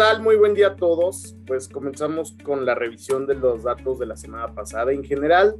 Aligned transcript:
tal? 0.00 0.22
Muy 0.22 0.36
buen 0.36 0.54
día 0.54 0.68
a 0.68 0.76
todos. 0.76 1.36
Pues 1.46 1.68
comenzamos 1.68 2.34
con 2.42 2.64
la 2.64 2.74
revisión 2.74 3.26
de 3.26 3.34
los 3.34 3.64
datos 3.64 3.98
de 3.98 4.06
la 4.06 4.16
semana 4.16 4.54
pasada. 4.54 4.92
En 4.92 5.04
general, 5.04 5.56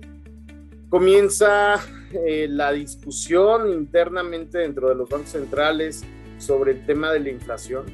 comienza 0.89 1.75
eh, 2.13 2.47
la 2.49 2.73
discusión 2.73 3.71
internamente 3.71 4.57
dentro 4.57 4.89
de 4.89 4.95
los 4.95 5.11
bancos 5.11 5.29
centrales 5.29 6.05
sobre 6.39 6.73
el 6.73 6.87
tema 6.87 7.13
de 7.13 7.21
la 7.21 7.29
inflación. 7.29 7.85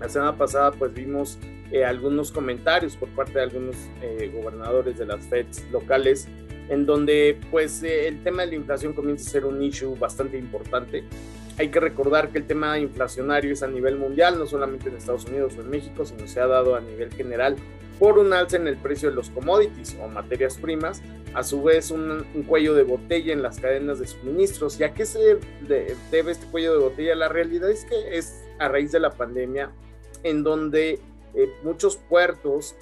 La 0.00 0.10
semana 0.10 0.36
pasada 0.36 0.70
pues 0.72 0.92
vimos 0.92 1.38
eh, 1.72 1.82
algunos 1.82 2.30
comentarios 2.30 2.94
por 2.94 3.08
parte 3.14 3.32
de 3.32 3.44
algunos 3.44 3.76
eh, 4.02 4.30
gobernadores 4.34 4.98
de 4.98 5.06
las 5.06 5.24
FEDs 5.28 5.64
locales 5.72 6.28
en 6.68 6.84
donde 6.84 7.40
pues 7.50 7.82
el 7.82 8.22
tema 8.22 8.42
de 8.42 8.48
la 8.48 8.54
inflación 8.56 8.92
comienza 8.92 9.26
a 9.30 9.32
ser 9.32 9.46
un 9.46 9.62
issue 9.62 9.96
bastante 9.98 10.36
importante 10.36 11.04
hay 11.58 11.68
que 11.68 11.80
recordar 11.80 12.30
que 12.30 12.38
el 12.38 12.46
tema 12.46 12.78
inflacionario 12.78 13.52
es 13.52 13.62
a 13.62 13.68
nivel 13.68 13.96
mundial, 13.96 14.38
no 14.38 14.46
solamente 14.46 14.88
en 14.88 14.96
Estados 14.96 15.24
Unidos 15.26 15.54
o 15.56 15.60
en 15.60 15.70
México, 15.70 16.04
sino 16.04 16.26
se 16.26 16.40
ha 16.40 16.46
dado 16.46 16.74
a 16.74 16.80
nivel 16.80 17.12
general 17.12 17.56
por 17.98 18.18
un 18.18 18.32
alza 18.32 18.56
en 18.56 18.66
el 18.66 18.76
precio 18.76 19.10
de 19.10 19.14
los 19.14 19.30
commodities 19.30 19.96
o 20.02 20.08
materias 20.08 20.58
primas, 20.58 21.00
a 21.32 21.44
su 21.44 21.62
vez 21.62 21.90
un, 21.90 22.24
cuello 22.46 22.74
de 22.74 22.82
botella 22.82 23.32
en 23.32 23.42
las 23.42 23.60
cadenas 23.60 24.00
de 24.00 24.06
suministros. 24.06 24.78
¿Y 24.80 24.84
a 24.84 24.92
qué 24.92 25.06
se 25.06 25.38
debe 25.62 26.32
este 26.32 26.46
cuello 26.46 26.72
de 26.72 26.78
botella? 26.78 27.14
La 27.14 27.28
realidad 27.28 27.70
es 27.70 27.84
que 27.84 28.16
es 28.18 28.42
a 28.58 28.68
raíz 28.68 28.90
de 28.90 29.00
la 29.00 29.10
pandemia, 29.10 29.70
en 30.22 30.42
donde 30.42 31.00
eh, 31.34 31.50
muchos 31.62 31.96
puertos, 31.96 32.74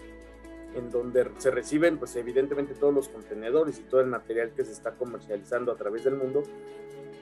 en 0.75 0.91
donde 0.91 1.29
se 1.37 1.51
reciben 1.51 1.99
pues 1.99 2.17
evidentemente 2.17 2.73
todos 2.75 2.95
los 2.95 3.09
contenedores 3.11 3.79
y 3.79 3.83
todo 3.83 4.01
el 4.01 4.07
material 4.07 4.53
que 4.57 4.65
se 4.65 4.73
está 4.73 4.93
comercializando 4.93 5.73
a 5.73 5.77
través 5.77 6.05
del 6.05 6.17
mundo, 6.17 6.43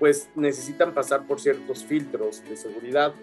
pues 0.01 0.31
necesitan 0.35 0.95
pasar 0.95 1.27
por 1.27 1.41
ciertos 1.41 1.85
filtros 1.85 2.43
de 2.49 2.57
seguridad 2.57 3.15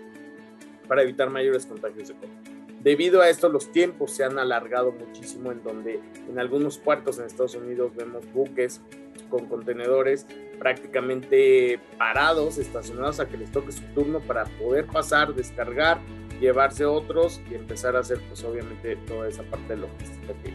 para 0.88 1.02
evitar 1.02 1.30
mayores 1.30 1.66
contagios 1.66 2.08
de 2.08 2.14
COVID. 2.14 2.58
Debido 2.82 3.22
a 3.22 3.30
esto, 3.30 3.50
los 3.50 3.72
tiempos 3.72 4.12
se 4.12 4.24
han 4.24 4.38
alargado 4.38 4.92
muchísimo, 4.92 5.52
en 5.52 5.64
donde 5.64 6.00
en 6.30 6.40
algunos 6.40 6.78
puertos 6.78 7.18
en 7.18 7.26
Estados 7.26 7.56
Unidos 7.56 7.92
vemos 7.96 8.32
buques 8.32 8.80
con 9.30 9.48
contenedores 9.48 10.26
prácticamente 10.60 11.80
parados, 11.98 12.60
estacionados 12.60 13.20
a 13.20 13.28
que 13.28 13.38
les 13.38 13.52
toque 13.52 13.72
su 13.72 13.84
turno 13.96 14.20
para 14.22 14.46
poder 14.46 14.86
pasar, 14.86 15.34
descargar, 15.34 16.00
llevarse 16.40 16.86
otros 16.86 17.42
y 17.52 17.56
empezar 17.56 17.96
a 17.96 18.00
hacer, 18.00 18.20
pues 18.30 18.44
obviamente, 18.44 18.96
toda 19.08 19.28
esa 19.28 19.44
parte 19.44 19.76
de 19.76 19.82
logística 19.82 20.34
que, 20.44 20.54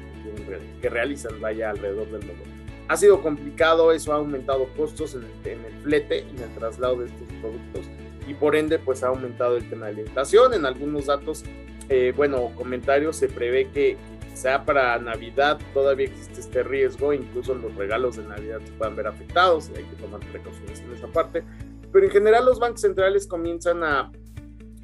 que 0.80 0.88
realizan 0.88 1.40
vaya 1.40 1.70
alrededor 1.70 2.06
del 2.06 2.24
mundo. 2.24 2.61
Ha 2.92 2.96
sido 2.98 3.22
complicado, 3.22 3.90
eso 3.90 4.12
ha 4.12 4.16
aumentado 4.16 4.68
costos 4.76 5.14
en 5.14 5.22
el, 5.50 5.72
flete, 5.82 6.28
en 6.28 6.38
el 6.38 6.54
traslado 6.54 6.96
de 6.96 7.06
estos 7.06 7.26
productos 7.40 7.86
y 8.28 8.34
por 8.34 8.54
ende 8.54 8.78
pues 8.78 9.02
ha 9.02 9.06
aumentado 9.06 9.56
el 9.56 9.66
tema 9.66 9.86
de 9.86 9.94
la 9.94 10.00
inflación. 10.02 10.52
En 10.52 10.66
algunos 10.66 11.06
datos, 11.06 11.42
eh, 11.88 12.12
bueno, 12.14 12.52
comentarios 12.54 13.16
se 13.16 13.28
prevé 13.28 13.70
que 13.70 13.96
sea 14.34 14.66
para 14.66 14.98
Navidad 14.98 15.58
todavía 15.72 16.04
existe 16.04 16.40
este 16.40 16.62
riesgo, 16.64 17.14
incluso 17.14 17.54
los 17.54 17.74
regalos 17.76 18.16
de 18.16 18.24
Navidad 18.24 18.60
se 18.62 18.72
puedan 18.72 18.94
ver 18.94 19.06
afectados, 19.06 19.70
hay 19.74 19.84
que 19.84 19.96
tomar 19.96 20.20
precauciones 20.30 20.80
en 20.80 20.92
esa 20.92 21.06
parte, 21.06 21.44
pero 21.90 22.04
en 22.04 22.12
general 22.12 22.44
los 22.44 22.60
bancos 22.60 22.82
centrales 22.82 23.26
comienzan 23.26 23.82
a, 23.84 24.12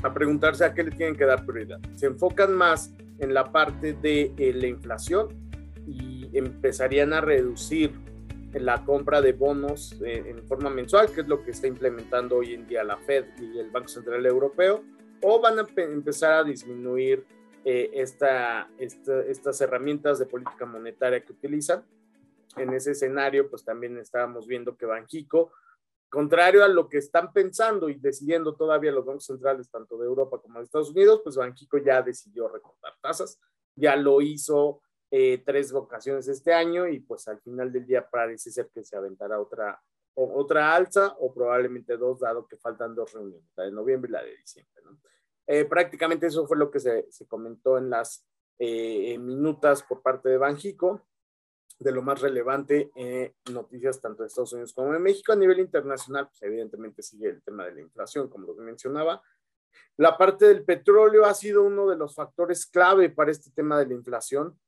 a 0.03 0.15
preguntarse 0.15 0.65
a 0.65 0.73
qué 0.73 0.83
le 0.83 0.93
tienen 0.93 1.15
que 1.15 1.27
dar 1.27 1.45
prioridad. 1.45 1.79
Se 1.95 2.07
enfocan 2.07 2.55
más 2.55 2.91
en 3.19 3.35
la 3.35 3.53
parte 3.53 3.93
de 3.93 4.33
eh, 4.39 4.55
la 4.55 4.67
inflación 4.67 5.48
empezarían 6.33 7.13
a 7.13 7.21
reducir 7.21 7.93
la 8.55 8.85
compra 8.85 9.21
de 9.21 9.33
bonos 9.33 9.93
eh, 10.03 10.25
en 10.27 10.47
forma 10.47 10.71
mensual, 10.71 11.13
que 11.13 11.21
es 11.21 11.29
lo 11.29 11.43
que 11.43 11.51
está 11.51 11.67
implementando 11.67 12.37
hoy 12.37 12.55
en 12.55 12.67
día 12.67 12.83
la 12.83 12.97
Fed 12.97 13.27
y 13.39 13.59
el 13.59 13.71
Banco 13.71 13.89
Central 13.89 14.25
Europeo, 14.25 14.83
o 15.23 15.41
van 15.41 15.59
a 15.59 15.67
empezar 15.77 16.33
a 16.33 16.45
disminuir 16.45 17.25
eh, 17.65 17.91
esta, 17.93 18.71
estas 18.79 19.61
herramientas 19.61 20.19
de 20.19 20.27
política 20.27 20.65
monetaria 20.65 21.25
que 21.25 21.33
utilizan. 21.33 21.85
En 22.57 22.73
ese 22.73 22.93
escenario, 22.93 23.51
pues 23.51 23.65
también 23.65 23.99
estábamos 23.99 24.47
viendo 24.47 24.77
que 24.77 24.87
Banjico, 24.87 25.53
contrario 26.09 26.65
a 26.65 26.69
lo 26.69 26.89
que 26.89 26.99
están 26.99 27.33
pensando 27.33 27.89
y 27.89 27.95
decidiendo 27.95 28.55
todavía 28.55 28.93
los 28.93 29.05
bancos 29.05 29.27
centrales, 29.27 29.71
tanto 29.71 29.99
de 29.99 30.07
Europa 30.07 30.41
como 30.41 30.59
de 30.59 30.65
Estados 30.65 30.91
Unidos, 30.91 31.21
pues 31.23 31.37
Banjico 31.37 31.79
ya 31.79 32.01
decidió 32.01 32.49
recortar 32.49 32.95
tasas, 33.03 33.39
ya 33.75 33.97
lo 33.97 34.23
hizo 34.23 34.81
eh, 35.11 35.43
tres 35.45 35.73
vocaciones 35.73 36.29
este 36.29 36.53
año 36.53 36.87
y 36.87 37.01
pues 37.01 37.27
al 37.29 37.41
final 37.41 37.73
del 37.73 37.87
día 37.87 38.09
parece 38.09 38.51
ser 38.51 38.69
que 38.69 38.85
se 38.85 38.97
aventará 38.97 39.41
otra, 39.41 39.81
otra 40.15 40.75
alza 40.75 41.17
o 41.19 41.33
probablemente 41.33 41.97
dos, 41.97 42.21
dado 42.21 42.47
que 42.47 42.57
faltan 42.57 42.95
dos 42.95 43.13
reuniones, 43.15 43.51
la 43.57 43.65
de 43.65 43.73
noviembre 43.73 44.11
y 44.11 44.13
la 44.13 44.23
de 44.23 44.37
diciembre. 44.37 44.83
¿no? 44.85 44.99
Eh, 45.47 45.65
prácticamente 45.65 46.27
eso 46.27 46.47
fue 46.47 46.59
lo 46.59 46.71
que 46.71 46.81
se, 46.81 47.11
se 47.11 47.27
comentó 47.27 47.79
en 47.79 47.89
las 47.89 48.27
eh, 48.59 49.17
minutas 49.19 49.83
por 49.83 50.03
parte 50.03 50.29
de 50.29 50.37
Banjico, 50.37 51.07
de 51.79 51.93
lo 51.93 52.03
más 52.03 52.21
relevante, 52.21 52.91
noticias 53.53 54.01
tanto 54.01 54.25
de 54.25 54.27
Estados 54.27 54.53
Unidos 54.53 54.75
como 54.75 54.93
de 54.93 54.99
México. 54.99 55.33
A 55.33 55.37
nivel 55.37 55.61
internacional, 55.61 56.27
pues 56.27 56.43
evidentemente 56.43 57.03
sigue 57.03 57.29
el 57.29 57.41
tema 57.41 57.65
de 57.67 57.75
la 57.75 57.81
inflación, 57.83 58.29
como 58.29 58.49
lo 58.49 58.55
mencionaba. 58.57 59.23
La 59.97 60.19
parte 60.19 60.47
del 60.47 60.65
petróleo 60.65 61.25
ha 61.25 61.35
sido 61.35 61.63
uno 61.63 61.89
de 61.89 61.97
los 61.97 62.15
factores 62.15 62.67
clave 62.67 63.11
para 63.11 63.31
este 63.31 63.51
tema 63.53 63.79
de 63.79 63.87
la 63.87 63.95
inflación. 63.95 64.59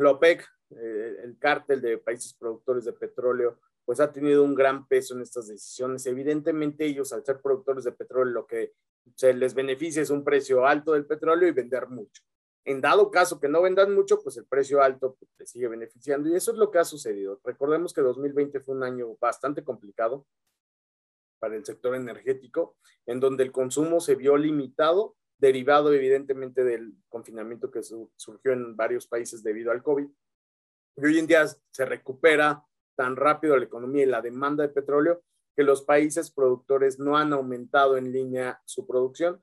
La 0.00 0.12
OPEC, 0.12 0.46
eh, 0.70 1.16
el 1.24 1.38
cártel 1.38 1.80
de 1.80 1.98
países 1.98 2.34
productores 2.34 2.84
de 2.84 2.92
petróleo, 2.92 3.58
pues 3.84 4.00
ha 4.00 4.12
tenido 4.12 4.44
un 4.44 4.54
gran 4.54 4.86
peso 4.86 5.14
en 5.14 5.22
estas 5.22 5.48
decisiones. 5.48 6.06
Evidentemente 6.06 6.86
ellos, 6.86 7.12
al 7.12 7.24
ser 7.24 7.40
productores 7.40 7.84
de 7.84 7.92
petróleo, 7.92 8.32
lo 8.32 8.46
que 8.46 8.72
se 9.14 9.34
les 9.34 9.54
beneficia 9.54 10.02
es 10.02 10.10
un 10.10 10.24
precio 10.24 10.66
alto 10.66 10.92
del 10.92 11.06
petróleo 11.06 11.48
y 11.48 11.52
vender 11.52 11.88
mucho. 11.88 12.22
En 12.64 12.80
dado 12.80 13.10
caso 13.10 13.40
que 13.40 13.48
no 13.48 13.62
vendan 13.62 13.94
mucho, 13.94 14.22
pues 14.22 14.36
el 14.36 14.46
precio 14.46 14.82
alto 14.82 15.16
pues, 15.36 15.50
sigue 15.50 15.68
beneficiando 15.68 16.28
y 16.28 16.36
eso 16.36 16.52
es 16.52 16.58
lo 16.58 16.70
que 16.70 16.78
ha 16.78 16.84
sucedido. 16.84 17.40
Recordemos 17.42 17.92
que 17.92 18.02
2020 18.02 18.60
fue 18.60 18.76
un 18.76 18.84
año 18.84 19.16
bastante 19.20 19.64
complicado 19.64 20.26
para 21.38 21.56
el 21.56 21.64
sector 21.64 21.94
energético, 21.94 22.76
en 23.06 23.18
donde 23.18 23.44
el 23.44 23.52
consumo 23.52 24.00
se 24.00 24.14
vio 24.14 24.36
limitado 24.36 25.16
derivado 25.40 25.92
evidentemente 25.92 26.62
del 26.62 26.94
confinamiento 27.08 27.70
que 27.70 27.82
surgió 27.82 28.52
en 28.52 28.76
varios 28.76 29.06
países 29.06 29.42
debido 29.42 29.72
al 29.72 29.82
COVID. 29.82 30.06
Y 30.96 31.04
hoy 31.04 31.18
en 31.18 31.26
día 31.26 31.46
se 31.46 31.84
recupera 31.84 32.62
tan 32.94 33.16
rápido 33.16 33.56
la 33.56 33.64
economía 33.64 34.02
y 34.02 34.06
la 34.06 34.20
demanda 34.20 34.62
de 34.62 34.68
petróleo 34.68 35.22
que 35.56 35.62
los 35.62 35.82
países 35.82 36.30
productores 36.30 36.98
no 36.98 37.16
han 37.16 37.32
aumentado 37.32 37.96
en 37.96 38.12
línea 38.12 38.60
su 38.66 38.86
producción, 38.86 39.42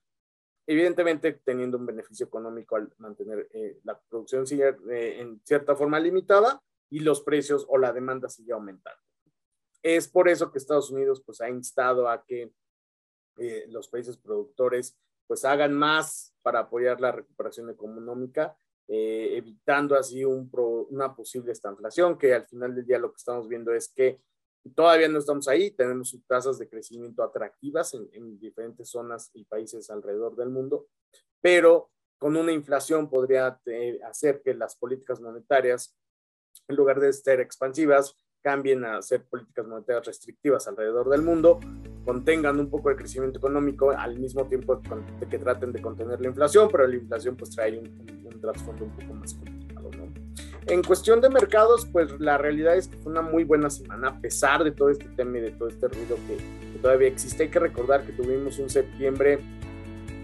evidentemente 0.67 1.33
teniendo 1.43 1.77
un 1.77 1.85
beneficio 1.85 2.27
económico 2.27 2.75
al 2.75 2.93
mantener 2.97 3.49
eh, 3.51 3.79
la 3.83 3.99
producción 3.99 4.45
sigue, 4.45 4.75
eh, 4.91 5.19
en 5.19 5.41
cierta 5.43 5.75
forma 5.75 5.99
limitada 5.99 6.61
y 6.89 6.99
los 6.99 7.21
precios 7.21 7.65
o 7.69 7.77
la 7.77 7.91
demanda 7.91 8.29
sigue 8.29 8.53
aumentando. 8.53 9.01
Es 9.81 10.07
por 10.07 10.29
eso 10.29 10.51
que 10.51 10.59
Estados 10.59 10.91
Unidos 10.91 11.23
pues, 11.25 11.41
ha 11.41 11.49
instado 11.49 12.07
a 12.09 12.23
que 12.23 12.53
eh, 13.37 13.65
los 13.69 13.87
países 13.87 14.17
productores 14.17 14.97
pues 15.27 15.45
hagan 15.45 15.73
más 15.73 16.33
para 16.41 16.59
apoyar 16.59 17.01
la 17.01 17.11
recuperación 17.11 17.69
económica, 17.69 18.57
eh, 18.87 19.33
evitando 19.35 19.95
así 19.95 20.23
un 20.23 20.49
una 20.89 21.15
posible 21.15 21.51
estanflación, 21.51 22.17
que 22.17 22.33
al 22.33 22.47
final 22.47 22.73
del 22.73 22.85
día 22.85 22.99
lo 22.99 23.11
que 23.11 23.17
estamos 23.17 23.47
viendo 23.47 23.73
es 23.73 23.89
que 23.89 24.21
todavía 24.75 25.07
no 25.07 25.19
estamos 25.19 25.47
ahí, 25.47 25.71
tenemos 25.71 26.17
tasas 26.27 26.57
de 26.57 26.69
crecimiento 26.69 27.23
atractivas 27.23 27.93
en, 27.93 28.09
en 28.13 28.39
diferentes 28.39 28.89
zonas 28.89 29.29
y 29.33 29.43
países 29.45 29.89
alrededor 29.89 30.35
del 30.35 30.49
mundo, 30.49 30.87
pero 31.41 31.91
con 32.17 32.35
una 32.35 32.51
inflación 32.51 33.09
podría 33.09 33.59
eh, 33.65 33.99
hacer 34.03 34.41
que 34.43 34.53
las 34.53 34.75
políticas 34.75 35.21
monetarias, 35.21 35.95
en 36.67 36.75
lugar 36.75 36.99
de 36.99 37.13
ser 37.13 37.39
expansivas, 37.39 38.15
cambien 38.41 38.85
a 38.85 39.01
ser 39.01 39.25
políticas 39.25 39.67
monetarias 39.67 40.07
restrictivas 40.07 40.67
alrededor 40.67 41.09
del 41.09 41.21
mundo, 41.21 41.59
contengan 42.07 42.57
un 42.57 42.69
poco 42.69 42.89
el 42.89 42.95
crecimiento 42.95 43.37
económico 43.37 43.91
al 43.91 44.17
mismo 44.17 44.45
tiempo 44.45 44.81
que 45.29 45.37
traten 45.37 45.73
de 45.73 45.81
contener 45.81 46.21
la 46.21 46.29
inflación, 46.29 46.69
pero 46.71 46.87
la 46.87 46.95
inflación 46.95 47.35
pues 47.35 47.49
trae 47.49 47.77
un, 47.77 48.39
trasfondo 48.39 48.85
un 48.85 48.91
poco 48.91 49.13
más 49.15 49.33
complicado, 49.33 49.89
¿no? 49.91 50.07
En 50.67 50.83
cuestión 50.83 51.19
de 51.19 51.29
mercados, 51.29 51.85
pues 51.91 52.17
la 52.21 52.37
realidad 52.37 52.77
es 52.77 52.87
que 52.87 52.95
fue 52.95 53.11
una 53.11 53.21
muy 53.21 53.43
buena 53.43 53.69
semana, 53.69 54.07
a 54.07 54.21
pesar 54.21 54.63
de 54.63 54.71
todo 54.71 54.89
este 54.89 55.09
tema 55.17 55.37
y 55.37 55.41
de 55.41 55.51
todo 55.51 55.67
este 55.67 55.89
ruido 55.89 56.15
que, 56.27 56.79
todavía 56.79 57.09
existe. 57.09 57.43
Hay 57.43 57.49
que 57.49 57.59
recordar 57.59 58.05
que 58.05 58.13
tuvimos 58.13 58.57
un 58.57 58.69
septiembre 58.69 59.39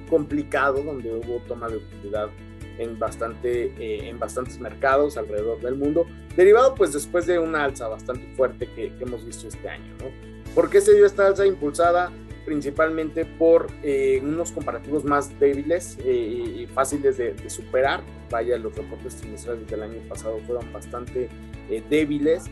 complicado, 0.10 0.82
donde 0.84 1.14
hubo 1.14 1.42
toma 1.50 1.68
de 1.68 1.78
utilidad 1.78 2.30
en, 2.78 2.98
bastante, 2.98 3.74
eh, 3.78 4.08
en 4.08 4.20
bastantes 4.20 4.58
mercados 4.58 5.18
alrededor 5.18 5.60
del 5.60 5.76
mundo, 5.76 6.06
derivado 6.38 6.76
pues 6.76 6.94
después 6.94 7.26
de 7.26 7.40
una 7.40 7.66
alza 7.66 7.90
bastante 7.90 8.26
fuerte 8.38 8.68
que, 8.68 8.96
que 8.96 9.04
hemos 9.04 9.26
visto 9.26 9.50
este 9.50 9.68
año, 9.68 9.94
¿no? 10.00 10.33
¿Por 10.56 10.70
qué 10.70 10.82
se 10.82 10.94
dio 10.94 11.06
esta 11.06 11.26
alza 11.26 11.48
impulsada? 11.48 12.12
Principalmente 12.46 13.26
por 13.26 13.72
eh, 13.82 14.20
unos 14.22 14.52
comparativos 14.52 15.04
más 15.04 15.40
débiles 15.40 15.98
eh, 16.04 16.12
y 16.12 16.68
fáciles 16.68 17.18
de, 17.18 17.50
superar. 17.50 18.02
Vaya, 18.30 18.58
los 18.58 18.76
reportes 18.76 19.16
trimestrales 19.16 19.68
del 19.68 19.82
año 19.82 20.00
pasado 20.08 20.40
fueron 20.46 20.72
bastante 20.72 21.30
eh, 21.70 21.84
débiles 21.90 22.44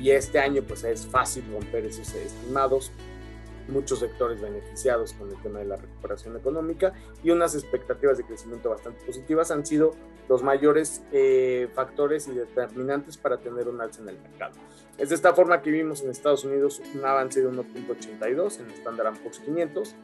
y 0.00 0.10
este 0.10 0.40
año 0.40 0.62
pues 0.66 0.82
es 0.82 1.06
fácil 1.06 1.44
romper 1.52 1.86
esos 1.86 2.12
estimados. 2.12 2.90
muchos 3.68 4.00
sectores 4.00 4.40
beneficiados 4.40 5.12
con 5.12 5.30
el 5.30 5.40
tema 5.42 5.60
de 5.60 5.66
la 5.66 5.76
recuperación 5.76 6.36
económica 6.36 6.94
y 7.22 7.30
unas 7.30 7.54
expectativas 7.54 8.16
de 8.18 8.24
crecimiento 8.24 8.70
bastante 8.70 9.04
positivas 9.04 9.50
han 9.50 9.64
sido 9.64 9.94
los 10.28 10.42
mayores 10.42 11.02
eh, 11.12 11.68
factores 11.74 12.28
y 12.28 12.32
determinantes 12.32 13.16
para 13.16 13.38
tener 13.38 13.68
un 13.68 13.80
alza 13.80 14.02
en 14.02 14.10
el 14.10 14.18
mercado. 14.18 14.52
Es 14.98 15.10
de 15.10 15.14
esta 15.14 15.32
forma 15.32 15.62
que 15.62 15.70
vimos 15.70 16.02
en 16.02 16.10
Estados 16.10 16.44
Unidos 16.44 16.82
un 16.94 17.04
avance 17.04 17.40
de 17.40 17.48
1.82 17.48 18.60
en 18.60 18.70
Standard 18.70 19.16
Poor's 19.18 19.38
500. 19.38 19.94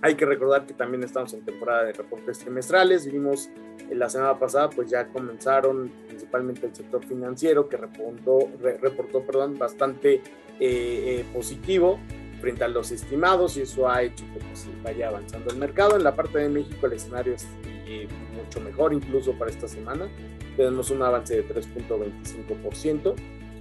Hay 0.00 0.14
que 0.14 0.24
recordar 0.24 0.66
que 0.66 0.74
también 0.74 1.02
estamos 1.02 1.34
en 1.34 1.44
temporada 1.44 1.84
de 1.84 1.92
reportes 1.92 2.38
trimestrales. 2.38 3.06
Vimos 3.06 3.50
la 3.90 4.08
semana 4.08 4.38
pasada, 4.38 4.70
pues 4.70 4.90
ya 4.90 5.08
comenzaron 5.08 5.90
principalmente 6.06 6.66
el 6.66 6.74
sector 6.74 7.04
financiero 7.04 7.68
que 7.68 7.76
reportó, 7.76 8.48
reportó 8.80 9.22
perdón, 9.22 9.58
bastante 9.58 10.14
eh, 10.14 10.20
eh, 10.60 11.24
positivo 11.32 11.98
frente 12.40 12.64
a 12.64 12.68
los 12.68 12.92
estimados 12.92 13.56
y 13.56 13.62
eso 13.62 13.88
ha 13.88 14.02
hecho 14.02 14.24
que 14.32 14.40
pues, 14.40 14.68
vaya 14.82 15.08
avanzando 15.08 15.50
el 15.50 15.56
mercado. 15.56 15.96
En 15.96 16.04
la 16.04 16.14
parte 16.14 16.38
de 16.38 16.48
México 16.48 16.86
el 16.86 16.92
escenario 16.94 17.34
es 17.34 17.46
eh, 17.88 18.06
mucho 18.36 18.60
mejor 18.60 18.92
incluso 18.92 19.32
para 19.32 19.50
esta 19.50 19.66
semana. 19.66 20.08
Tenemos 20.56 20.90
un 20.90 21.02
avance 21.02 21.34
de 21.34 21.46
3.25%. 21.46 23.14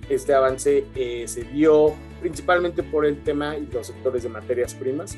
Este 0.09 0.33
avance 0.33 0.85
eh, 0.95 1.27
se 1.27 1.44
dio 1.44 1.94
principalmente 2.21 2.83
por 2.83 3.06
el 3.06 3.24
tema 3.24 3.57
y 3.57 3.68
los 3.68 3.88
sectores 3.88 4.24
de 4.24 4.29
materias 4.29 4.74
primas. 4.74 5.18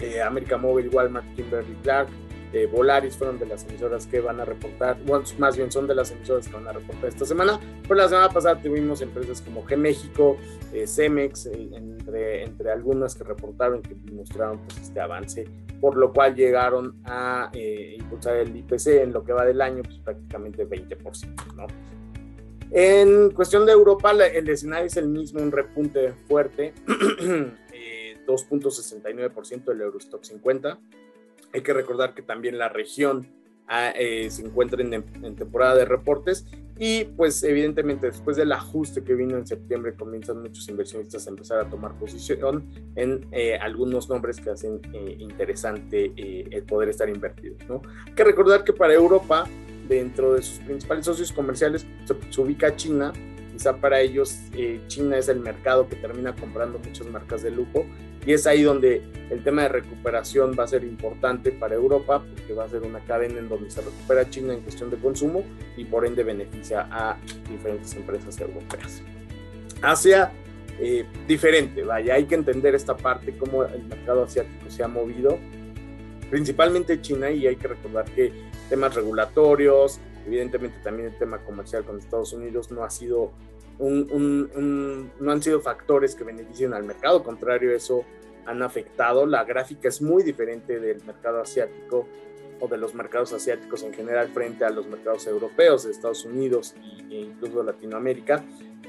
Eh, 0.00 0.20
América 0.20 0.56
Móvil, 0.56 0.90
Walmart, 0.92 1.34
Kimberly 1.34 1.74
Clark, 1.82 2.08
eh, 2.54 2.66
Volaris 2.66 3.16
fueron 3.16 3.36
de 3.40 3.46
las 3.46 3.64
emisoras 3.64 4.06
que 4.06 4.20
van 4.20 4.38
a 4.38 4.44
reportar, 4.44 4.96
bueno, 5.04 5.24
más 5.38 5.56
bien 5.56 5.72
son 5.72 5.88
de 5.88 5.94
las 5.96 6.12
emisoras 6.12 6.46
que 6.46 6.54
van 6.54 6.68
a 6.68 6.72
reportar 6.72 7.08
esta 7.08 7.24
semana, 7.24 7.58
pero 7.82 7.96
la 7.96 8.08
semana 8.08 8.28
pasada 8.28 8.62
tuvimos 8.62 9.00
empresas 9.00 9.40
como 9.40 9.66
G 9.66 9.76
México, 9.76 10.36
eh, 10.72 10.86
Cemex, 10.86 11.46
eh, 11.46 11.70
entre, 11.72 12.44
entre 12.44 12.70
algunas 12.70 13.16
que 13.16 13.24
reportaron 13.24 13.82
que 13.82 13.96
mostraron 14.12 14.60
pues, 14.60 14.78
este 14.82 15.00
avance, 15.00 15.48
por 15.84 15.98
lo 15.98 16.14
cual 16.14 16.34
llegaron 16.34 17.02
a 17.04 17.50
impulsar 17.52 18.36
el 18.36 18.56
IPC 18.56 18.86
en 19.02 19.12
lo 19.12 19.22
que 19.22 19.34
va 19.34 19.44
del 19.44 19.60
año, 19.60 19.82
pues 19.82 19.98
prácticamente 19.98 20.66
20%, 20.66 21.54
¿no? 21.56 21.66
En 22.70 23.30
cuestión 23.32 23.66
de 23.66 23.72
Europa, 23.72 24.12
el 24.12 24.48
escenario 24.48 24.86
es 24.86 24.96
el 24.96 25.08
mismo, 25.08 25.42
un 25.42 25.52
repunte 25.52 26.14
fuerte, 26.26 26.72
2.69% 28.26 29.64
del 29.64 29.82
Eurostock 29.82 30.24
50, 30.24 30.78
hay 31.52 31.60
que 31.60 31.74
recordar 31.74 32.14
que 32.14 32.22
también 32.22 32.56
la 32.56 32.70
región 32.70 33.28
ah, 33.68 33.92
eh, 33.94 34.30
se 34.30 34.40
encuentra 34.40 34.80
en, 34.80 35.36
temporada 35.36 35.74
de 35.74 35.84
reportes 35.84 36.46
y 36.78 37.04
pues 37.04 37.42
evidentemente 37.44 38.08
después 38.08 38.36
del 38.36 38.52
ajuste 38.52 39.02
que 39.04 39.14
vino 39.14 39.36
en 39.36 39.46
septiembre 39.46 39.94
comienzan 39.94 40.42
muchos 40.42 40.68
inversionistas 40.68 41.26
a 41.26 41.30
empezar 41.30 41.60
a 41.60 41.70
tomar 41.70 41.98
posición 41.98 42.68
en 42.96 43.26
eh, 43.32 43.56
algunos 43.56 44.08
nombres 44.08 44.40
que 44.40 44.50
hacen 44.50 44.80
eh, 44.92 45.16
interesante 45.18 46.12
el 46.16 46.62
poder 46.64 46.88
estar 46.88 47.08
invertidos. 47.08 47.58
Hay 48.06 48.12
que 48.14 48.24
recordar 48.24 48.64
que 48.64 48.72
para 48.72 48.94
Europa, 48.94 49.46
dentro 49.88 50.34
de 50.34 50.42
sus 50.42 50.58
principales 50.60 51.04
socios 51.04 51.32
comerciales, 51.32 51.86
se 52.30 52.40
ubica 52.40 52.74
China 52.74 53.12
Quizá 53.54 53.76
para 53.76 54.00
ellos 54.00 54.36
eh, 54.52 54.80
China 54.88 55.16
es 55.16 55.28
el 55.28 55.38
mercado 55.38 55.88
que 55.88 55.94
termina 55.94 56.34
comprando 56.34 56.80
muchas 56.80 57.06
marcas 57.06 57.40
de 57.44 57.52
lujo 57.52 57.86
y 58.26 58.32
es 58.32 58.46
ahí 58.46 58.62
donde 58.62 59.02
el 59.30 59.42
tema 59.42 59.62
de 59.62 59.68
recuperación 59.68 60.54
va 60.58 60.64
a 60.64 60.66
ser 60.68 60.84
importante 60.84 61.50
para 61.52 61.74
Europa 61.74 62.22
porque 62.22 62.52
va 62.52 62.64
a 62.64 62.68
ser 62.68 62.82
una 62.82 63.00
cadena 63.00 63.38
en 63.38 63.48
donde 63.48 63.70
se 63.70 63.80
recupera 63.80 64.28
China 64.28 64.54
en 64.54 64.60
cuestión 64.60 64.90
de 64.90 64.96
consumo 64.96 65.44
y 65.76 65.84
por 65.84 66.06
ende 66.06 66.22
beneficia 66.22 66.88
a 66.90 67.16
diferentes 67.50 67.94
empresas 67.94 68.38
europeas. 68.40 69.02
Asia, 69.82 70.32
eh, 70.80 71.04
diferente, 71.26 71.82
vaya, 71.82 72.14
hay 72.14 72.24
que 72.24 72.34
entender 72.34 72.74
esta 72.74 72.96
parte, 72.96 73.36
cómo 73.36 73.64
el 73.64 73.84
mercado 73.84 74.24
asiático 74.24 74.70
se 74.70 74.82
ha 74.82 74.88
movido, 74.88 75.38
principalmente 76.30 77.00
China 77.00 77.30
y 77.30 77.46
hay 77.46 77.56
que 77.56 77.68
recordar 77.68 78.06
que 78.06 78.32
temas 78.68 78.94
regulatorios, 78.94 80.00
Evidentemente 80.26 80.78
también 80.82 81.08
el 81.08 81.18
tema 81.18 81.38
comercial 81.38 81.84
con 81.84 81.98
Estados 81.98 82.32
Unidos 82.32 82.70
no 82.70 82.84
ha 82.84 82.90
sido 82.90 83.32
un, 83.78 85.10
no 85.18 85.32
han 85.32 85.42
sido 85.42 85.60
factores 85.60 86.14
que 86.14 86.24
beneficien 86.24 86.72
al 86.74 86.84
mercado, 86.84 87.22
contrario 87.22 87.72
eso 87.72 88.04
han 88.46 88.62
afectado. 88.62 89.26
La 89.26 89.44
gráfica 89.44 89.88
es 89.88 90.00
muy 90.00 90.22
diferente 90.22 90.78
del 90.80 91.04
mercado 91.04 91.40
asiático 91.40 92.06
o 92.60 92.68
de 92.68 92.78
los 92.78 92.94
mercados 92.94 93.32
asiáticos 93.32 93.82
en 93.82 93.92
general 93.92 94.28
frente 94.28 94.64
a 94.64 94.70
los 94.70 94.86
mercados 94.86 95.26
europeos, 95.26 95.84
de 95.84 95.90
Estados 95.90 96.24
Unidos 96.24 96.74
e 97.10 97.16
incluso 97.16 97.62
Latinoamérica, 97.62 98.44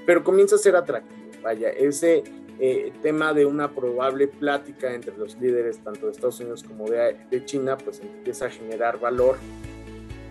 pero 0.06 0.24
comienza 0.24 0.56
a 0.56 0.60
ser 0.60 0.76
atractivo. 0.76 1.16
Vaya, 1.42 1.70
ese 1.70 2.24
eh, 2.60 2.94
tema 3.02 3.34
de 3.34 3.46
una 3.46 3.74
probable 3.74 4.28
plática 4.28 4.94
entre 4.94 5.18
los 5.18 5.36
líderes 5.40 5.80
tanto 5.80 6.06
de 6.06 6.12
Estados 6.12 6.40
Unidos 6.40 6.64
como 6.64 6.90
de, 6.90 7.18
de 7.30 7.46
China, 7.46 7.78
pues 7.78 8.00
empieza 8.00 8.46
a 8.46 8.50
generar 8.50 9.00
valor 9.00 9.38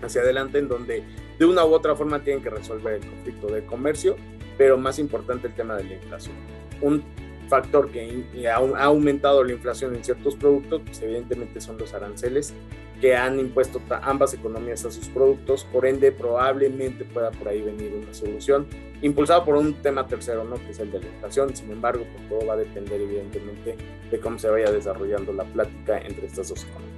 hacia 0.03 0.23
adelante 0.23 0.59
en 0.59 0.69
donde 0.69 1.03
de 1.39 1.45
una 1.45 1.65
u 1.65 1.73
otra 1.73 1.95
forma 1.95 2.23
tienen 2.23 2.43
que 2.43 2.51
resolver 2.51 2.95
el 2.95 3.07
conflicto 3.07 3.49
de 3.49 3.65
comercio, 3.67 4.17
pero 4.57 4.79
más 4.79 4.99
importante 4.99 5.49
el 5.49 5.55
tema 5.55 5.77
de 5.77 5.85
la 5.85 5.95
inflación. 5.95 6.35
Un 6.81 7.03
factor 7.49 7.91
que 7.91 8.49
ha 8.49 8.57
aumentado 8.85 9.45
la 9.45 9.53
inflación 9.53 9.95
en 9.95 10.05
ciertos 10.05 10.35
productos, 10.37 10.83
pues 10.85 11.01
evidentemente 11.03 11.61
son 11.61 11.79
los 11.79 11.93
aranceles 11.95 12.55
que 13.01 13.15
han 13.15 13.39
impuesto 13.39 13.83
ambas 14.03 14.33
economías 14.35 14.85
a 14.85 14.91
sus 14.91 15.09
productos, 15.09 15.65
por 15.65 15.85
ende 15.85 16.11
probablemente 16.13 17.05
pueda 17.05 17.31
por 17.33 17.49
ahí 17.49 17.61
venir 17.61 17.93
una 17.93 18.15
solución, 18.15 18.67
impulsado 19.03 19.45
por 19.45 19.57
un 19.57 19.75
tema 19.75 20.07
tercero, 20.07 20.45
¿no? 20.45 20.57
que 20.57 20.71
es 20.71 20.79
el 20.79 20.91
de 20.91 21.01
la 21.01 21.07
inflación, 21.07 21.55
sin 21.55 21.71
embargo, 21.71 22.07
pues 22.15 22.29
todo 22.29 22.47
va 22.47 22.55
a 22.55 22.57
depender 22.57 23.01
evidentemente 23.01 23.77
de 24.11 24.21
cómo 24.21 24.39
se 24.39 24.49
vaya 24.49 24.71
desarrollando 24.71 25.33
la 25.33 25.45
plática 25.45 25.99
entre 25.99 26.27
estas 26.27 26.49
dos 26.49 26.65
economías. 26.65 26.94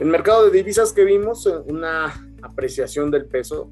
El 0.00 0.08
mercado 0.08 0.46
de 0.46 0.50
divisas 0.50 0.94
que 0.94 1.04
vimos, 1.04 1.46
eh, 1.46 1.52
una 1.66 2.26
apreciación 2.40 3.10
del 3.10 3.26
peso, 3.26 3.70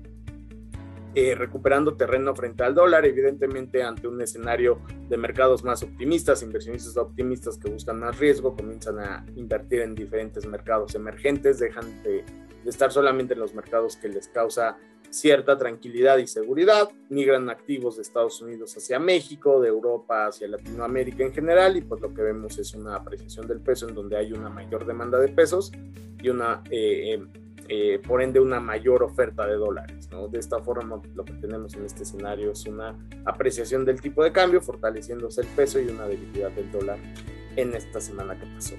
eh, 1.14 1.34
recuperando 1.34 1.96
terreno 1.96 2.34
frente 2.34 2.64
al 2.64 2.74
dólar, 2.74 3.06
evidentemente 3.06 3.82
ante 3.82 4.06
un 4.06 4.20
escenario 4.20 4.78
de 5.08 5.16
mercados 5.16 5.64
más 5.64 5.82
optimistas, 5.82 6.42
inversionistas 6.42 6.98
optimistas 6.98 7.56
que 7.56 7.70
buscan 7.70 8.00
más 8.00 8.18
riesgo, 8.18 8.54
comienzan 8.54 8.98
a 8.98 9.24
invertir 9.36 9.80
en 9.80 9.94
diferentes 9.94 10.46
mercados 10.46 10.94
emergentes, 10.94 11.60
dejan 11.60 12.02
de, 12.02 12.22
de 12.62 12.70
estar 12.70 12.92
solamente 12.92 13.32
en 13.32 13.40
los 13.40 13.54
mercados 13.54 13.96
que 13.96 14.10
les 14.10 14.28
causa 14.28 14.76
cierta 15.10 15.56
tranquilidad 15.56 16.18
y 16.18 16.26
seguridad, 16.26 16.88
migran 17.08 17.48
activos 17.50 17.96
de 17.96 18.02
Estados 18.02 18.40
Unidos 18.42 18.76
hacia 18.76 18.98
México, 18.98 19.60
de 19.60 19.68
Europa 19.68 20.26
hacia 20.26 20.48
Latinoamérica 20.48 21.24
en 21.24 21.32
general, 21.32 21.76
y 21.76 21.80
pues 21.82 22.00
lo 22.00 22.12
que 22.12 22.22
vemos 22.22 22.58
es 22.58 22.74
una 22.74 22.96
apreciación 22.96 23.46
del 23.46 23.60
peso 23.60 23.88
en 23.88 23.94
donde 23.94 24.16
hay 24.16 24.32
una 24.32 24.48
mayor 24.48 24.86
demanda 24.86 25.18
de 25.18 25.28
pesos 25.28 25.72
y 26.22 26.28
una 26.28 26.62
eh, 26.70 27.14
eh, 27.14 27.26
eh, 27.70 28.00
por 28.06 28.22
ende 28.22 28.40
una 28.40 28.60
mayor 28.60 29.02
oferta 29.02 29.46
de 29.46 29.54
dólares. 29.54 30.08
¿no? 30.10 30.26
De 30.28 30.38
esta 30.38 30.58
forma 30.60 31.02
lo 31.14 31.24
que 31.24 31.34
tenemos 31.34 31.74
en 31.74 31.84
este 31.84 32.04
escenario 32.04 32.52
es 32.52 32.64
una 32.64 32.98
apreciación 33.26 33.84
del 33.84 34.00
tipo 34.00 34.24
de 34.24 34.32
cambio, 34.32 34.62
fortaleciéndose 34.62 35.42
el 35.42 35.48
peso 35.48 35.78
y 35.78 35.88
una 35.88 36.06
debilidad 36.06 36.50
del 36.52 36.72
dólar 36.72 36.98
en 37.56 37.74
esta 37.74 38.00
semana 38.00 38.38
que 38.38 38.46
pasó. 38.46 38.74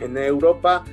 En 0.00 0.18
Europa 0.18 0.84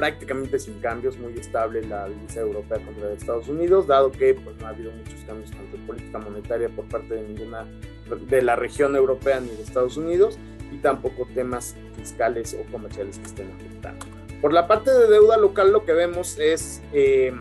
prácticamente 0.00 0.58
sin 0.58 0.80
cambios, 0.80 1.18
muy 1.18 1.34
estable 1.34 1.82
la 1.82 2.08
divisa 2.08 2.40
europea 2.40 2.78
contra 2.78 3.12
Estados 3.12 3.48
Unidos, 3.48 3.86
dado 3.86 4.10
que 4.10 4.32
pues, 4.32 4.56
no 4.56 4.66
ha 4.66 4.70
habido 4.70 4.90
muchos 4.92 5.20
cambios 5.26 5.50
tanto 5.50 5.76
en 5.76 5.86
política 5.86 6.18
monetaria 6.18 6.70
por 6.70 6.86
parte 6.86 7.16
de 7.16 7.22
ninguna 7.22 7.66
de 8.08 8.40
la 8.40 8.56
región 8.56 8.96
europea 8.96 9.40
ni 9.40 9.48
de 9.48 9.62
Estados 9.62 9.98
Unidos 9.98 10.38
y 10.72 10.78
tampoco 10.78 11.28
temas 11.34 11.76
fiscales 11.98 12.56
o 12.58 12.72
comerciales 12.72 13.18
que 13.18 13.26
estén 13.26 13.52
afectando. 13.52 14.06
Por 14.40 14.54
la 14.54 14.66
parte 14.66 14.90
de 14.90 15.06
deuda 15.06 15.36
local 15.36 15.70
lo 15.70 15.84
que 15.84 15.92
vemos 15.92 16.38
es, 16.38 16.80
eh, 16.94 17.34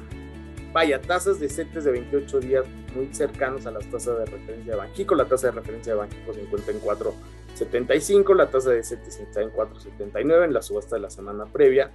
vaya, 0.74 1.00
tasas 1.00 1.39
de 1.39 1.48
CETES 1.48 1.86
de 1.86 1.92
28 1.92 2.42
días 2.42 2.66
muy 2.94 3.08
cercanos 3.13 3.68
a 3.68 3.72
las 3.72 3.86
tasas 3.86 4.20
de 4.20 4.25
referencia 4.25 4.74
de 4.74 4.78
Banxico. 4.78 5.16
La 5.16 5.30
tasa 5.30 5.48
de 5.48 5.54
referencia 5.54 5.94
de 5.94 6.00
Banxico 6.00 6.34
se 6.34 6.42
encuentra 6.42 6.74
en 6.74 6.82
4.75, 6.82 8.36
la 8.36 8.50
tasa 8.51 8.72
de 8.72 8.84
CETES 8.84 9.20
está 9.22 9.42
en 9.44 9.50
4.79 9.54 10.44
en 10.44 10.54
la 10.54 10.62
subasta 10.62 10.98
de 10.98 11.04
la 11.04 11.10
semana 11.10 11.46
previa. 11.46 11.89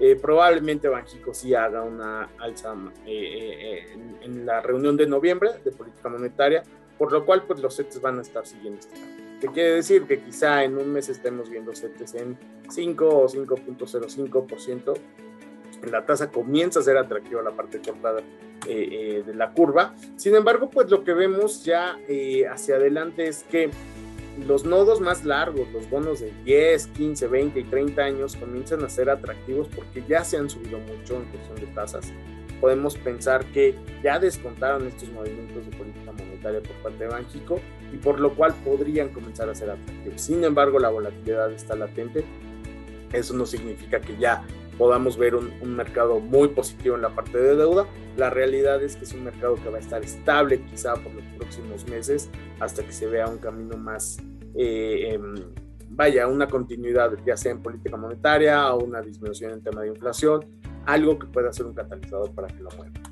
Eh, 0.00 0.16
probablemente 0.16 0.88
Banxico 0.88 1.34
sí 1.34 1.54
haga 1.54 1.82
una 1.82 2.30
alza 2.38 2.74
eh, 3.06 3.84
en, 4.22 4.46
la 4.46 4.62
reunión 4.62 4.96
de 4.96 5.06
noviembre 5.06 5.50
de 5.62 5.70
política 5.72 6.08
monetaria, 6.08 6.62
por 6.96 7.12
lo 7.12 7.26
cual 7.26 7.44
pues 7.46 7.60
los 7.60 7.76
CETES 7.76 8.00
van 8.00 8.18
a 8.18 8.22
estar 8.22 8.46
siguiendo 8.46 8.80
este 8.80 8.94
cambio. 8.94 9.24
¿Qué 9.40 9.48
quiere 9.48 9.74
decir? 9.74 10.06
Que 10.06 10.20
quizá 10.20 10.64
en 10.64 10.76
un 10.76 10.92
mes 10.92 11.08
estemos 11.08 11.48
viendo 11.48 11.74
CETES 11.74 12.14
en 12.14 12.38
5 12.68 13.08
o 13.08 13.28
5.05%. 13.28 14.94
La 15.90 16.04
tasa 16.04 16.30
comienza 16.30 16.80
a 16.80 16.82
ser 16.82 16.98
atractiva 16.98 17.42
la 17.42 17.52
parte 17.52 17.80
cortada 17.80 18.20
eh, 18.66 18.88
eh, 18.92 19.22
de 19.24 19.34
la 19.34 19.52
curva. 19.52 19.94
Sin 20.16 20.34
embargo, 20.34 20.68
pues 20.68 20.90
lo 20.90 21.02
que 21.02 21.14
vemos 21.14 21.64
ya 21.64 21.98
eh, 22.06 22.46
hacia 22.46 22.76
adelante 22.76 23.26
es 23.26 23.44
que 23.44 23.70
los 24.46 24.64
nodos 24.64 25.00
más 25.00 25.24
largos, 25.24 25.68
los 25.72 25.88
bonos 25.90 26.20
de 26.20 26.32
10, 26.44 26.86
15, 26.88 27.26
20 27.26 27.60
y 27.60 27.64
30 27.64 28.02
años 28.02 28.36
comienzan 28.36 28.84
a 28.84 28.88
ser 28.88 29.10
atractivos 29.10 29.68
porque 29.68 30.04
ya 30.08 30.24
se 30.24 30.36
han 30.36 30.48
subido 30.48 30.78
mucho 30.78 31.16
en 31.16 31.24
cuestión 31.24 31.56
de 31.56 31.66
tasas 31.74 32.12
podemos 32.60 32.96
pensar 32.96 33.44
que 33.46 33.74
ya 34.02 34.18
descontaron 34.18 34.86
estos 34.86 35.08
movimientos 35.10 35.64
de 35.64 35.76
política 35.76 36.12
monetaria 36.12 36.60
por 36.60 36.76
parte 36.82 37.04
de 37.04 37.10
Banxico 37.10 37.60
y 37.92 37.96
por 37.96 38.20
lo 38.20 38.34
cual 38.34 38.54
podrían 38.64 39.08
comenzar 39.08 39.48
a 39.48 39.54
ser 39.54 39.70
atractivos. 39.70 40.20
Sin 40.20 40.44
embargo, 40.44 40.78
la 40.78 40.90
volatilidad 40.90 41.50
está 41.52 41.74
latente. 41.74 42.24
Eso 43.12 43.34
no 43.34 43.46
significa 43.46 44.00
que 44.00 44.16
ya 44.16 44.44
podamos 44.80 45.18
ver 45.18 45.34
un, 45.34 45.50
mercado 45.76 46.20
muy 46.20 46.48
positivo 46.48 46.96
en 46.96 47.02
la 47.02 47.14
parte 47.14 47.36
de 47.36 47.54
deuda. 47.54 47.86
La 48.16 48.30
realidad 48.30 48.82
es 48.82 48.96
que 48.96 49.04
es 49.04 49.12
un 49.12 49.24
mercado 49.24 49.56
que 49.56 49.68
va 49.68 49.76
a 49.76 49.80
estar 49.80 50.02
estable 50.02 50.62
quizá 50.62 50.94
por 50.94 51.12
los 51.12 51.24
próximos 51.36 51.86
meses 51.86 52.30
hasta 52.60 52.82
que 52.82 52.90
se 52.90 53.06
vea 53.06 53.28
un 53.28 53.36
camino 53.36 53.76
más, 53.76 54.16
eh, 54.54 55.10
em, 55.12 55.34
vaya, 55.90 56.26
una 56.28 56.48
continuidad 56.48 57.12
ya 57.26 57.36
sea 57.36 57.52
en 57.52 57.60
política 57.60 57.98
monetaria 57.98 58.72
o 58.72 58.82
una 58.82 59.02
disminución 59.02 59.52
en 59.52 59.62
tema 59.62 59.82
de 59.82 59.88
inflación, 59.88 60.46
algo 60.86 61.18
que 61.18 61.26
pueda 61.26 61.52
ser 61.52 61.66
un 61.66 61.74
catalizador 61.74 62.34
para 62.34 62.48
que 62.48 62.62
lo 62.62 62.70
mueva. 62.78 63.09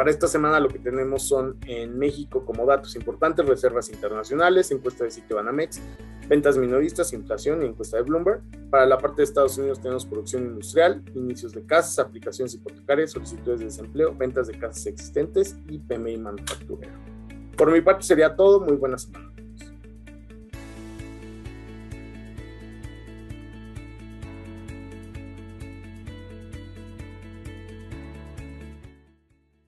Para 0.00 0.12
esta 0.12 0.28
semana 0.28 0.58
lo 0.60 0.70
que 0.70 0.78
tenemos 0.78 1.24
son 1.24 1.58
en 1.66 1.98
México 1.98 2.46
como 2.46 2.64
datos 2.64 2.96
importantes, 2.96 3.44
reservas 3.44 3.90
internacionales, 3.90 4.70
encuesta 4.70 5.04
de 5.04 5.10
sitio 5.10 5.36
Banamex, 5.36 5.78
ventas 6.26 6.56
minoristas, 6.56 7.12
inflación 7.12 7.62
y 7.62 7.66
encuesta 7.66 7.98
de 7.98 8.04
Bloomberg. 8.04 8.40
Para 8.70 8.86
la 8.86 8.96
parte 8.96 9.16
de 9.18 9.24
Estados 9.24 9.58
Unidos 9.58 9.78
tenemos 9.82 10.06
producción 10.06 10.44
industrial, 10.44 11.02
inicios 11.14 11.52
de 11.52 11.66
casas, 11.66 11.98
aplicaciones 11.98 12.54
hipotecarias, 12.54 13.10
solicitudes 13.10 13.58
de 13.58 13.66
desempleo, 13.66 14.14
ventas 14.16 14.46
de 14.46 14.58
casas 14.58 14.86
existentes 14.86 15.58
y 15.68 15.78
PMI 15.80 16.16
manufacturero. 16.16 16.94
Por 17.54 17.70
mi 17.70 17.82
parte 17.82 18.04
sería 18.04 18.34
todo, 18.34 18.58
muy 18.58 18.76
buena 18.76 18.96
semana. 18.96 19.29